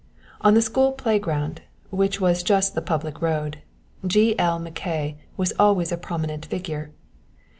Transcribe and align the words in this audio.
On 0.41 0.55
the 0.55 0.63
school 0.63 0.93
playground, 0.93 1.61
which 1.91 2.19
was 2.19 2.41
just 2.41 2.73
the 2.73 2.81
public 2.81 3.21
road, 3.21 3.59
G. 4.03 4.33
L. 4.39 4.57
Mackay 4.57 5.17
was 5.37 5.53
always 5.59 5.91
a 5.91 5.95
prominent 5.97 6.47
figure. 6.47 6.91